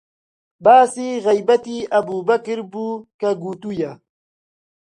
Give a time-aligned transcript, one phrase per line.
[0.63, 3.91] باسی غەیبەتی ئەبووبەکر بوو کە گوتوویە: